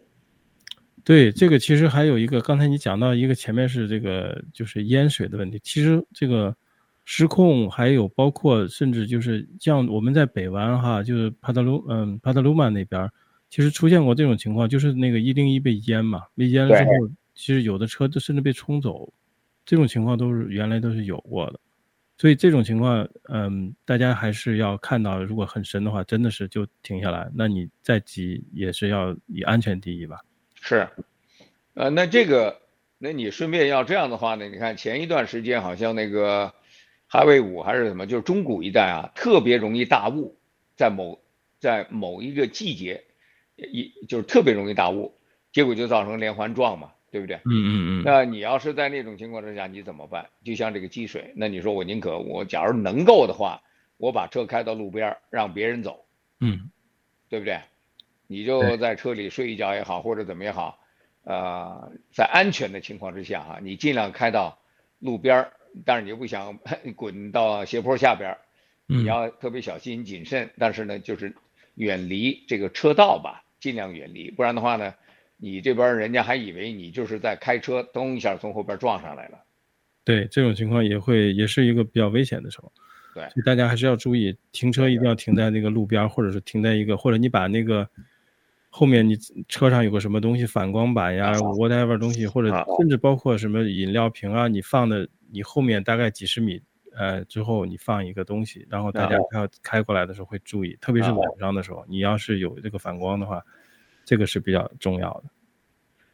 [1.06, 6.54] 对，这个其实还有一个，刚才你讲到一个前面是这个就是淹水的问题，其实这个
[7.06, 13.10] 失控还有包括甚至就是像我们在北湾哈，就是帕特鲁嗯帕特鲁曼那边，
[13.50, 16.92] 其实出现过这种情况，就是那个一零一被淹嘛，被淹了之后，
[17.36, 19.12] 其实有的车都甚至被冲走，
[19.66, 21.60] 这种情况都是原来都是有过的。
[22.16, 27.30] 所以这种情况，嗯，大家还是要看到，如果很深的话，真的是就停下来。
[27.34, 30.22] 那你再急也是要以安全第一吧。
[30.54, 30.88] 是，
[31.74, 32.56] 呃，那这个，
[33.00, 34.48] 那你顺便要这样的话呢？
[34.48, 36.54] 你看前一段时间好像那个
[37.14, 40.36] Highway 五还是什么，就是中古一带啊，特别容易大雾，
[40.76, 41.22] 在某
[41.60, 43.04] 在某一个季节，
[43.56, 45.14] 一就是特别容易大雾，
[45.52, 46.92] 结果就造成连环撞嘛。
[47.14, 47.36] 对不对？
[47.46, 48.04] 嗯嗯嗯。
[48.04, 50.28] 那你要是在那种情况之下，你怎么办？
[50.44, 53.62] 就像这个积水，那你说我宁可我假如能够的话，
[53.98, 56.06] 我把车开到路边，让别人走。
[56.40, 56.72] 嗯，
[57.30, 57.60] 对不对？
[58.26, 60.80] 你就在车里睡一觉也好，或者怎么也好，
[61.24, 64.58] 呃，在安全的情况之下哈，你尽量开到
[64.98, 65.52] 路边，
[65.86, 66.60] 但是你又不想
[66.96, 68.36] 滚到斜坡下边，
[68.88, 70.50] 你要特别小心谨慎。
[70.58, 71.34] 但是呢，就是
[71.76, 74.94] 远离这个车道吧，尽量远离，不然的话呢。
[75.36, 79.38] 你这边人家还以为你就是在开车，咚一下从后边撞上来了。
[80.06, 82.72] 对，这种情况也会也是一个比较危险的时候。
[83.14, 87.86] 对，所以大家还是要注意，停车一定要停在那个路边，或者是停在一个，或者你把那个
[88.70, 89.18] 后面你
[89.50, 96.62] 车上有个什么东西，反光板呀，whatever 东西，或者甚至包括什么饮料瓶啊，你放的你后面大概几十米
[96.96, 103.44] 呃之后你放一个东西，然后大家要开过来的时候会注意，特别是晚上的时候，你要是有这个反光的话。
[104.06, 105.24] 这个是比较重要的，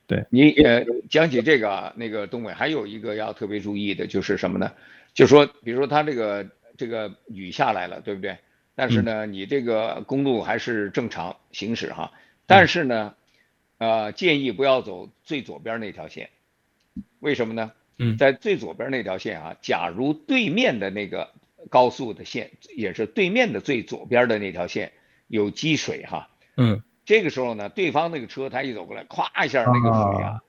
[0.06, 4.72] 对你呃讲起这个啊，那个东伟还有一个要特别注意的就是什么呢？
[5.12, 8.38] 就是说，比如说他这个这个雨下来了，对不对？
[8.76, 12.12] 但是呢，你这个公路还是正常行驶哈。
[12.46, 13.16] 但是呢，
[13.80, 16.30] 呃，建议不要走最左边那条线，
[17.22, 17.72] 为什么呢？
[18.00, 21.30] 嗯，在最左边那条线啊，假如对面的那个
[21.70, 24.92] 高速的线，也是对面的最左边的那条线
[25.28, 26.82] 有积水哈，嗯。
[27.06, 30.40] 这个时候呢，对方那个车他一走过来，咵一下那个水啊，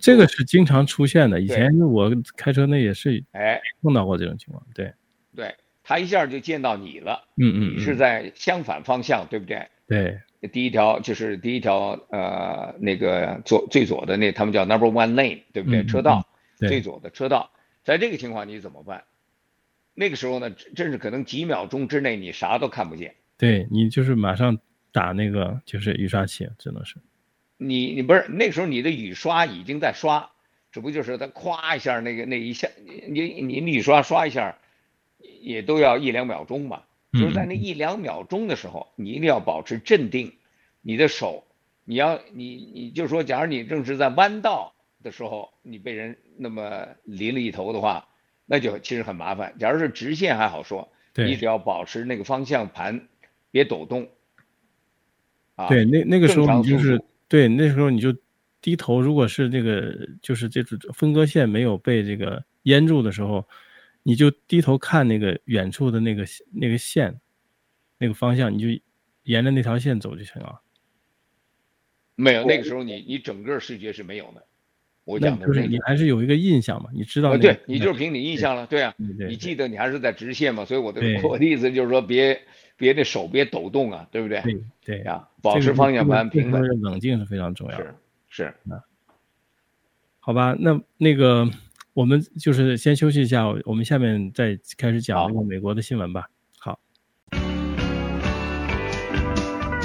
[0.00, 1.40] 这个是经常出现的。
[1.40, 4.64] 以前我开车那也是，哎，碰到过这种情况。
[4.72, 4.92] 对，
[5.34, 7.24] 对他一下就见到你了。
[7.36, 9.66] 嗯嗯，你是在相反方向，对不对？
[9.88, 10.20] 对，
[10.52, 15.80] 第一条就是第一条呃那个左最左的那他们叫 Number One Lane，对不对？
[15.80, 17.50] 嗯、车道对最左的车道，
[17.82, 19.04] 在这个情况你怎么办？
[19.94, 23.14] 那个时候呢，真是可能几秒钟之内你啥都看不见。
[23.36, 24.58] 对你就是马上
[24.92, 26.96] 打那个就是雨刷器，只能是。
[27.56, 30.30] 你你不是那时候你的雨刷已经在刷，
[30.72, 32.68] 只不过就是它咵一下那个那一下，
[33.08, 34.58] 你你你雨刷刷一下，
[35.18, 36.86] 也都要一两秒钟吧。
[37.12, 40.32] 就是在那一两秒钟的时候，你一定要保持镇定，
[40.82, 41.44] 你的手，
[41.84, 44.73] 你要你你就说，假如你正是在弯道
[45.04, 48.08] 的时候，你被人那么淋了一头的话，
[48.44, 49.54] 那就其实很麻烦。
[49.56, 53.08] 假如是直线还好说，你只要保持那个方向盘
[53.52, 54.10] 别抖动。
[55.54, 58.12] 啊，对，那那个时候你就是对，那时候你就
[58.60, 63.46] 低头，如果是这个就是这种分割线没有被这个淹住的时候。
[64.06, 67.18] 你就低头看那个远处的那个那个线，
[67.96, 68.82] 那个方向，你就
[69.22, 70.60] 沿着那条线走就行了。
[72.14, 74.46] 没有，那个时候你你整个视觉是没有的。
[75.04, 76.90] 我讲的是你还是有一个印象嘛？
[76.92, 77.42] 你知道、那个？
[77.42, 80.64] 对，你就是凭你印象了，对啊对对对，你记得你还是在直线嘛？
[80.64, 82.34] 所以我的我的意思就是说别，
[82.76, 84.40] 别别的手别抖动啊，对不对？
[84.40, 87.94] 对对呀，保持方向盘平稳，这个、冷静是非常重要的。
[88.28, 88.54] 是是，
[90.20, 91.48] 好吧，那那个。
[91.94, 96.28] 我们就是先休息一下，我们下面再开始讲那个美国的新闻吧。
[96.58, 96.80] 好，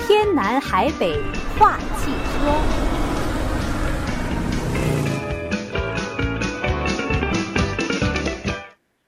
[0.08, 1.14] 天南海北
[1.56, 2.89] 话汽车，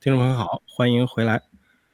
[0.01, 1.39] 听众朋友好，欢迎回来，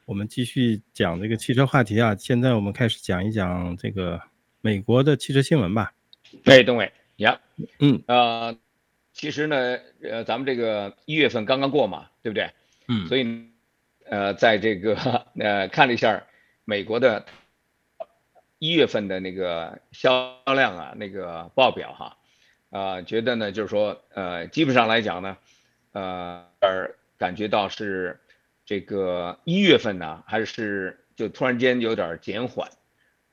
[0.06, 2.16] 我们继续讲这个汽车话题啊。
[2.16, 4.18] 现在我们开始讲一讲这个
[4.62, 5.92] 美国的汽车新闻吧。
[6.46, 7.38] 哎，东伟，呀，
[7.80, 8.58] 嗯，呃。
[9.12, 12.50] 其实呢，呃，咱们这个一月份刚刚过嘛，对不对？
[12.88, 13.06] 嗯。
[13.10, 13.52] 所以，
[14.06, 14.96] 呃，在这个
[15.38, 16.24] 呃看了一下
[16.64, 17.26] 美国的
[18.60, 22.18] 一月份的那个销量啊，那个报表哈，
[22.70, 25.38] 啊、呃，觉得呢就是说，呃，基本上来讲呢，
[25.92, 28.20] 呃，而感觉到是
[28.66, 32.70] 这个一月份呢，还是就突然间有点减缓，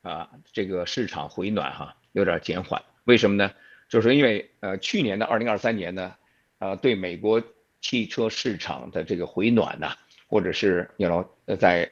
[0.02, 3.52] 啊，这个市场回暖哈，有点减缓，为什么呢？
[3.88, 6.14] 就是因为呃去年的二零二三年呢，
[6.58, 7.42] 呃对美国
[7.80, 11.90] 汽车市场的这个回暖呐、啊，或者是你 you know 在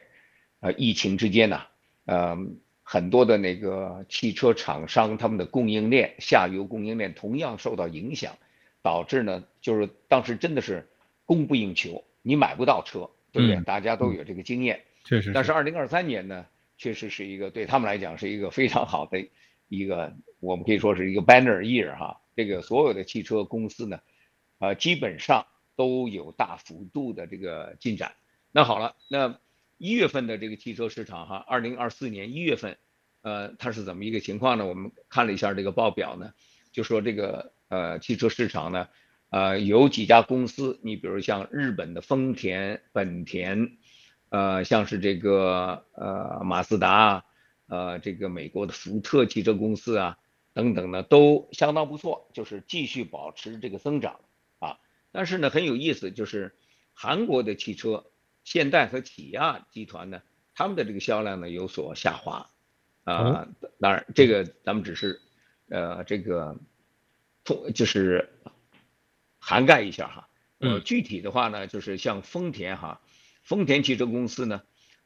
[0.59, 1.69] 呃疫情之间呐、啊，
[2.05, 2.37] 呃
[2.81, 8.35] 很多的那个汽车厂商他们的供应链下游供应链同样受到影响，
[8.81, 10.89] 导致呢就是当时真的是
[11.25, 13.57] 供不应求，你买不到车，对不对？
[13.57, 14.83] 嗯、大家都有这个经验。
[15.03, 15.31] 确实。
[15.33, 16.45] 但是二零二三年呢，
[16.77, 19.25] 确实是一个对他们来讲是一个非常好的
[19.67, 20.13] 一个。
[20.39, 24.01] 我们可以说是一个 banner year 哈，这个所有的汽车公司呢，
[24.59, 28.13] 呃，基本上都有大幅度的这个进展。
[28.51, 29.39] 那好了，那
[29.77, 32.77] 一月份的这个汽车市场哈，二零二四年一月份，
[33.21, 34.65] 呃，它是怎么一个情况呢？
[34.65, 36.33] 我们看了一下这个报表呢，
[36.73, 38.89] 就说这个呃汽车市场呢，
[39.33, 43.77] 呃，有几家公司，你比如像日本的丰田、本田，
[44.29, 47.25] 呃，像是这个呃马自达，
[47.65, 50.19] 呃，这个美国的福特汽车公司啊。
[50.53, 54.19] 等等呢，都相当不错，就是继续保持这个增长
[54.59, 54.77] 啊。
[55.11, 56.53] 但是呢，很有意思，就是
[56.93, 58.05] 韩国的汽车，
[58.43, 60.21] 现代和起亚集团呢，
[60.53, 62.51] 他们的这个销量呢有所下滑
[63.03, 63.47] 啊。
[63.79, 65.19] 当然，这个咱们只是
[65.69, 66.55] 呃这个
[67.43, 68.29] 通就是
[69.43, 70.29] 涵盖一下哈。
[70.59, 73.01] 呃，具体的话呢，就是像丰田哈，
[73.43, 74.61] 丰田汽车公司呢，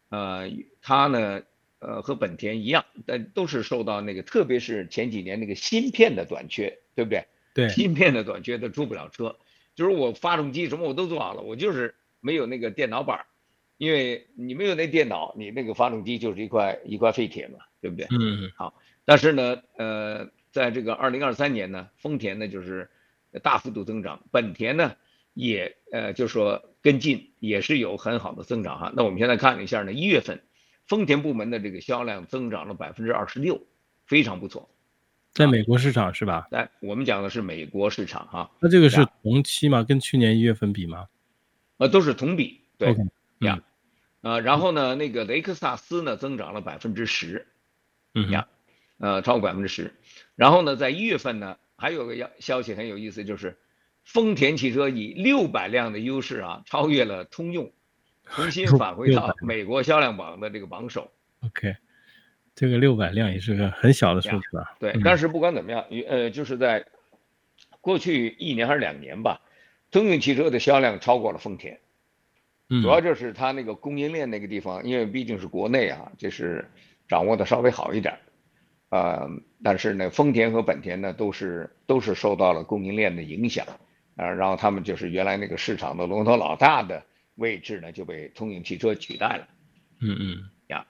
[0.10, 1.42] 呃，它呢。
[1.80, 7.28] 呃，和本田一样，但都是受到那个，特别是前几年那个芯片的短缺，对不对？
[7.54, 9.38] 对，芯片的短缺，它出不了车。
[9.76, 13.28] 就是我发动机什么我都做好了，我就是没有那个电脑板，
[13.78, 18.08] 因为你没有那电脑，你那个发动机就是一块一块废铁嘛，对不对？
[18.10, 18.52] 嗯。
[18.56, 18.74] 好，
[19.06, 22.90] 但是呢，呃，在这个二零二三年呢，丰田呢就是
[23.40, 24.96] 大幅度增长，本田呢
[25.34, 28.94] 也呃就是说跟进，也是有很好的增长哈。
[28.96, 30.42] 那我们现在看了一下呢，一月份。
[30.88, 33.62] 丰田部门的这个销量增长了百分之二十六，
[34.06, 34.70] 非常不错，
[35.34, 36.48] 在美国市场是吧？
[36.52, 38.50] 哎，我们讲的是美国市场哈。
[38.62, 39.84] 那这个是同期吗？
[39.84, 41.10] 跟去年一月份比吗？
[41.76, 42.96] 呃，都是同比，对，
[43.40, 43.62] 呀、
[44.22, 47.46] 呃，然后呢，那个雷克萨斯呢增长了百分之十，
[48.16, 48.48] 嗯呀，
[49.00, 49.94] 呃，超过百分之十。
[50.36, 53.58] 然后呢，在一月份呢，还有个要消息很有意思，就是
[54.04, 57.72] 丰田汽车以六百辆的优势啊，超越了通用。
[58.30, 61.10] 重新返回到美国销量榜的这个榜首。
[61.40, 61.78] OK，
[62.54, 64.76] 这个六百辆也是个很小的数字啊。
[64.80, 66.86] 对，但是不管怎么样，呃，就是在
[67.80, 69.40] 过去一年还是两年吧，
[69.92, 71.80] 通用汽车的销量超过了丰田。
[72.82, 76.70] 主要就是它那个供应链那个地方，因为毕竟是国内啊，就是
[77.08, 78.20] 掌握的稍微好一点。
[78.90, 79.30] 呃，
[79.64, 83.66] 但是呢，丰田和本田呢都是都是受到了供应链的影响，
[84.16, 87.04] 啊，然后他们就是原来那个市场的龙头老大的
[87.36, 89.48] 位置呢就被通用汽车取代了。
[90.00, 90.86] 嗯嗯呀，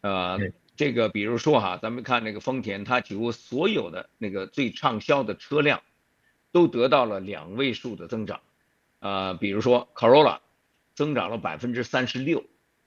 [0.00, 0.38] 呃，
[0.76, 5.82] 这个比如说哈，咱们看那个丰田，它几乎所有的那个最畅销的车辆
[6.52, 8.40] 都得到了两位数的增长，
[9.00, 10.38] 呃，比如说 Corolla
[10.94, 12.42] 增长了百分之三十六。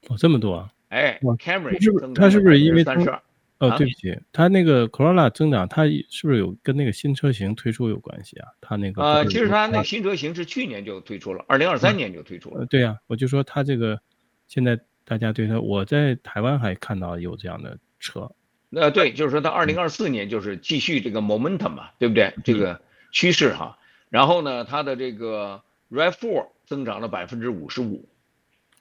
[0.07, 0.73] 哦，这么多啊！
[0.89, 3.21] 哎，Camry 是不是它是不是因为三十二？
[3.59, 8.49] 哦，对不起，它那个 Corolla 增长，它是不是有跟那个新车型推出有关系啊？
[8.61, 12.59] 它那个呃，其实它那个新车型是去年就推出了，二零二三年就推出了。
[12.59, 13.99] 呃，对呀，我就说它这个
[14.47, 18.31] 现在大家对它，我在台湾还看到有这样的车。
[18.71, 22.33] 呃，对，就是说它二零二四年就是继续这个 momentum 嘛，对不对？
[22.43, 22.79] 这个
[23.11, 23.79] 趋势哈。
[24.09, 28.07] 然后呢，它的这个 RAV4 增长了百分之五十五。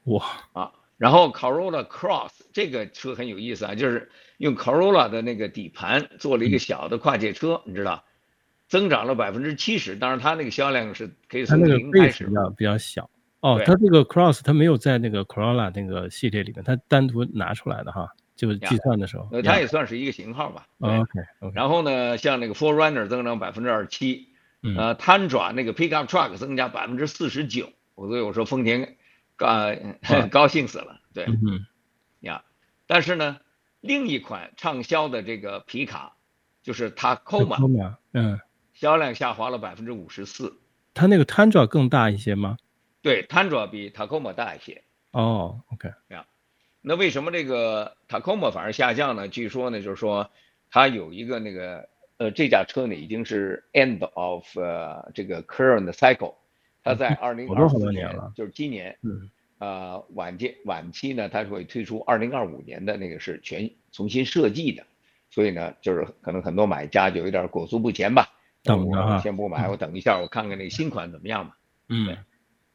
[0.04, 0.70] 哇啊！
[0.98, 8.02] 然后 Corolla Cross 这个车很有意思啊，就是用 Corolla 的那个底盘做了一个小的跨界车，你知道，
[8.66, 9.94] 增长了百分之七十。
[9.94, 12.26] 当然，它那个销量是可以从零开始。
[12.26, 19.28] 比较比较小哦，它这个 Cross 它没有在那个 Corolla 那个系列里面，它单独拿出来的哈，就是计算的时候。
[19.32, 20.66] 呃，它也算是一个型号吧。
[20.78, 21.04] OK
[21.40, 21.52] OK。
[21.54, 24.28] 然后呢，像那个 Forerunner 增长百分之二十七，
[24.62, 27.68] 呃，Tundra 那个 Pickup Truck 增加百分之四十九。
[27.94, 28.96] 我所以我说丰田。
[29.36, 29.72] 高
[30.30, 31.66] 高兴死了，对，嗯，
[32.20, 32.44] 呀，
[32.86, 33.38] 但是呢，
[33.80, 36.16] 另一款畅销的这个皮卡
[36.62, 38.40] 就是 Tacoma，嗯，
[38.74, 40.58] 销量下滑了百分之五十四。
[40.94, 42.56] 它那个 Tundra 更大一些吗？
[43.02, 44.82] 对，Tundra 比 Tacoma 大一些。
[45.12, 46.26] 哦，OK，呀，
[46.80, 49.28] 那为什么这个 Tacoma 反而下降呢？
[49.28, 50.30] 据说呢，就是说
[50.70, 56.34] 它有一个那个呃，这架车呢已经是 end of 呃这个 current cycle。
[56.86, 59.28] 它在二零二四年了，就是今年，嗯，
[59.58, 64.86] 呃，晚间晚期呢，它会推出二零二五年的那个是全重新设计的，
[65.28, 68.28] 所以呢，就是可能很多买家就有点裹足不前吧，
[68.62, 71.58] 等着哈，先不买，我等一下，我看看那个新款怎么样吧。
[71.88, 72.16] 嗯，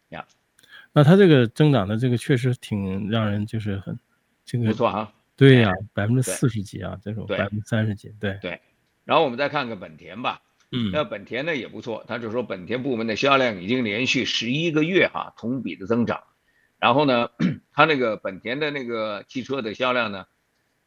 [0.10, 0.28] 呀，
[0.92, 3.98] 那它这个增长的这个确实挺让人就是很
[4.44, 8.38] 这个不错哈，对呀，百分之四十几啊，这种百分之三十几，对。
[8.42, 8.60] 对，
[9.06, 10.42] 然后我们再看看本田吧。
[10.74, 16.24] 嗯，那本田呢也不错，他就说本田部门的销量已经连续十一个月哈同比的增长，
[16.80, 17.30] 然后呢，
[17.74, 20.28] 他那个本田的那个汽车的销量呢，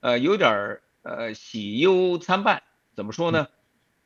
[0.01, 2.63] 呃有点儿呃喜忧参半，
[2.95, 3.49] 怎么说呢？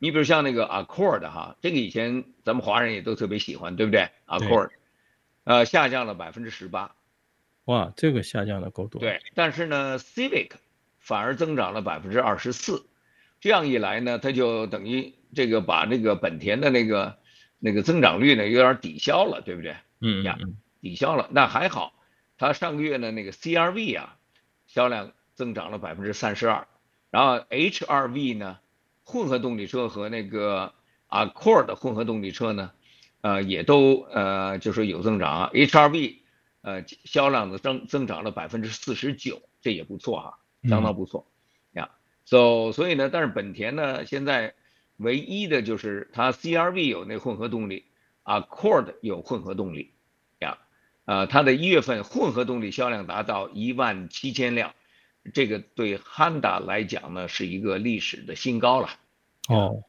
[0.01, 4.71] 你比如像那个 Accord 哈，这个以前咱们华人也都特别喜欢，对不对？Accord，
[5.45, 6.97] 呃下降了百分之十八，
[7.67, 8.99] 哇，这个下降的够多。
[9.01, 10.51] 对，但是呢，Civic
[10.99, 12.85] 反而增长了百分之二十四，
[13.39, 15.15] 这样一来呢，它就等于。
[15.35, 17.19] 这个把那个本田的那个
[17.59, 19.77] 那个增长率呢有点抵消了，对不对？
[20.01, 20.39] 嗯呀，
[20.81, 21.29] 抵消了。
[21.33, 21.93] 那还好，
[22.39, 24.17] 它上个月呢那个 CRV 啊
[24.67, 26.67] 销量增长了百分之三十二，
[27.11, 28.59] 然后 HRV 呢
[29.03, 30.73] 混合动力车和那个
[31.09, 32.71] Accord 的混合动力车呢，
[33.21, 35.51] 呃也都呃就是有增长啊。
[35.53, 36.17] HRV
[36.63, 41.27] 呃销量的增增长了百分之四十九，这也不错哈，相当不错
[41.73, 41.91] 呀。
[42.25, 44.55] so, 所以呢，但是本田呢现在。
[44.99, 47.85] 唯一的就是它 CRV 有那混合动力
[48.25, 49.93] ，Accord 有混合动力，
[50.41, 50.59] 呀，
[51.07, 54.75] 呃，它的一月份混合动力销量达到一万七千辆，
[55.33, 58.89] 这个对 Honda 来讲呢是一个历史的新高了。
[59.49, 59.83] 哦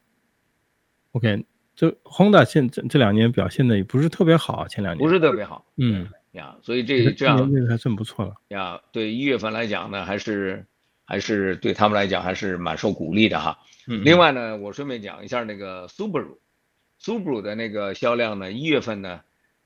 [1.12, 1.44] ，OK，
[1.74, 8.34] 这 Honda 现这这两年表现的也不是特别好，前两年不是特别好，嗯，呀，所以这这样这个还算不错了。
[8.48, 10.64] 呀，对一月份来讲呢，还是
[11.10, 13.58] 还是对他们来讲还是蛮受鼓励的哈。
[13.88, 19.22] 嗯另外呢，我顺便讲一下那个 Subaru，Subaru 的那个销量呢，一月份呢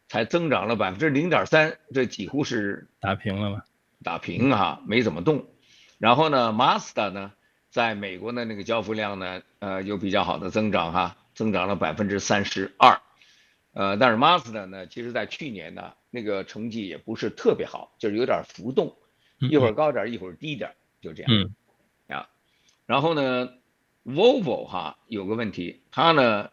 [0.08, 3.64] 才增长了百分之零点三，这几乎是打平了吧？
[4.02, 5.44] 打平哈，没怎么动。
[5.98, 7.32] 然后呢，Mazda 呢，
[7.68, 12.98] 在美国的那个交付量呢，呃，有比较好的增长哈，增长了百分之三十二。
[13.74, 18.96] 呃，但是 Mazda 呢，其实在去年呢，那个成绩也不是特别好，就是有点浮动，
[19.38, 20.70] 一会儿高点，一会儿低点，
[21.04, 21.30] 就这样。
[21.30, 21.54] 嗯。
[22.08, 22.28] 啊，
[22.86, 23.48] 然后呢
[24.04, 26.50] ？Volvo 哈有个问题，它呢，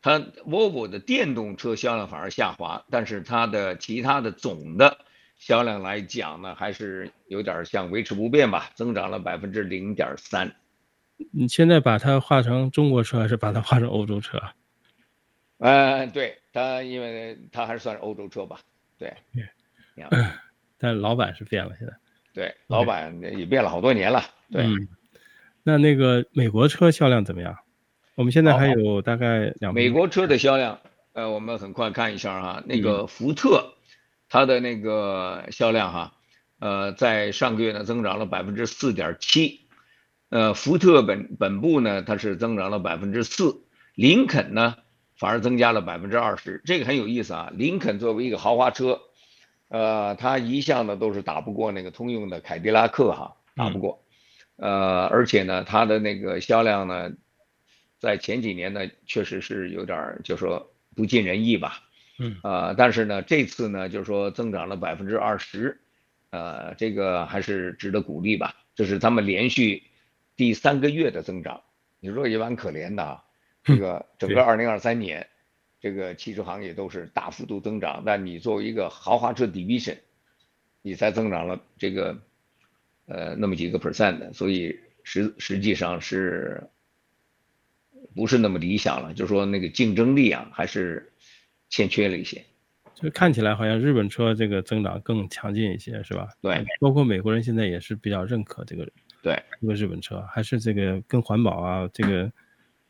[0.00, 4.98] 它 Volvo 的电动车销量反而下滑，但是它的其他的总的
[5.36, 10.54] 销量来讲呢，还是有点像维持不变吧，增长了百分之零点三。
[11.30, 14.40] 你现在把它画成中国车，还是把它画成欧洲车？
[15.58, 18.60] 呃，对，它因为它还是算是欧洲车吧，
[18.98, 19.14] 对。
[20.78, 21.94] 但老板是变了，现在。
[22.32, 24.62] 对，老板也变了好多年了，对。
[24.64, 24.88] 嗯
[25.64, 27.56] 那那个美国车销量怎么样？
[28.16, 29.72] 我们现在还有大概两。
[29.72, 30.80] 美国车的销量，
[31.12, 32.64] 呃，我们很快看一下哈。
[32.66, 33.74] 那个福特，
[34.28, 36.14] 它的那个销量哈，
[36.58, 39.60] 呃，在上个月呢增长了百分之四点七，
[40.30, 43.62] 呃，福特本本部呢，它是增长了百分之四，
[43.94, 44.74] 林肯呢
[45.16, 47.52] 反而增加了百分之二十，这个很有意思啊。
[47.54, 49.00] 林肯作为一个豪华车，
[49.72, 54.04] 呃，它一向呢都是打不过那个通用的凯迪拉克哈，打不过，
[54.56, 57.10] 呃，而且呢，它的那个销量呢，
[57.98, 61.80] 在前几年呢确实是有点就说不尽人意吧，
[62.18, 65.80] 嗯，呃，但是呢这次呢就是说增长了百分之二十，
[66.28, 69.82] 呃，这个还是值得鼓励吧，这是他们连续。
[70.34, 71.62] 第三个月的增长，
[72.00, 73.22] 你说也蛮可怜的啊。
[73.62, 75.28] 这个整个二零二三年，
[75.82, 79.98] 这个汽车行业都是大幅度增长，但你作为一个豪华车 division，
[80.80, 82.16] 你才增长了这个
[83.06, 86.70] 呃那么几个 percent 的，所以实实际上是
[88.14, 89.12] 不是那么理想了？
[89.12, 91.12] 就是说那个竞争力啊，还是
[91.68, 92.40] 欠缺了一些。
[92.94, 96.28] 就看起来好像日本车这个增长更强劲一些，是吧？
[96.40, 98.88] 对，包括美国人现在也是比较认可这个。
[99.20, 102.32] 对，这个日本车还是这个跟环保啊，这个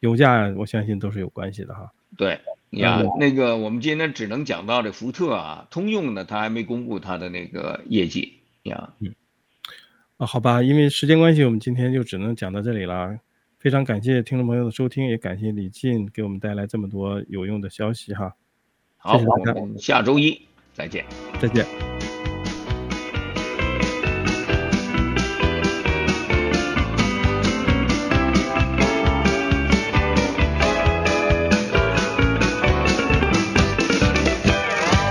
[0.01, 1.91] 油价，我相信都是有关系的哈。
[2.19, 2.39] 对
[2.73, 8.93] 呀，那个我们今天只能讲到这福特啊，通用呢，它还没公布它的那个业绩呀。
[9.01, 9.15] 嗯，
[10.17, 13.19] 啊，好吧，因为时间关系，我们今天就只能讲到这里了。
[13.59, 18.35] 非常感谢听众朋友的收听，也感谢李进给我们带来这么多有用的消息哈。
[18.97, 19.19] 好，
[19.55, 20.41] 我们下周一
[20.73, 21.05] 再见，
[21.41, 21.92] 再见。